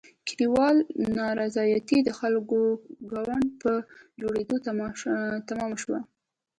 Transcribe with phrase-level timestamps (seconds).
[0.27, 0.81] کلیوالو
[1.17, 2.59] نارضایتي د خلکو
[3.11, 3.71] ګوند په
[4.21, 4.55] جوړېدو
[5.49, 5.99] تمامه شوه.